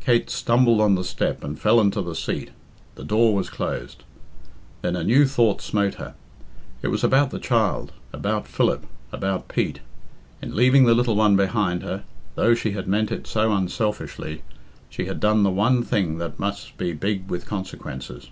Kate 0.00 0.28
stumbled 0.28 0.82
on 0.82 0.96
the 0.96 1.02
step 1.02 1.42
and 1.42 1.58
fell 1.58 1.80
into 1.80 2.02
the 2.02 2.14
seat. 2.14 2.50
The 2.96 3.04
door 3.04 3.34
was 3.34 3.48
closed. 3.48 4.02
Then 4.82 4.94
a 4.96 5.02
new 5.02 5.26
thought 5.26 5.62
smote 5.62 5.94
her. 5.94 6.12
It 6.82 6.88
was 6.88 7.02
about 7.02 7.30
the 7.30 7.38
child, 7.38 7.92
about 8.12 8.46
Philip, 8.46 8.84
about 9.12 9.48
Pete. 9.48 9.80
In 10.42 10.54
leaving 10.54 10.84
the 10.84 10.92
little 10.94 11.16
one 11.16 11.36
behind 11.36 11.82
her, 11.84 12.04
though 12.34 12.54
she 12.54 12.72
had 12.72 12.86
meant 12.86 13.10
it 13.10 13.26
so 13.26 13.50
unselfishly, 13.50 14.42
she 14.90 15.06
had 15.06 15.20
done 15.20 15.42
the 15.42 15.48
one 15.48 15.82
thing 15.82 16.18
that 16.18 16.38
must 16.38 16.76
be 16.76 16.92
big 16.92 17.30
with 17.30 17.46
consequences. 17.46 18.28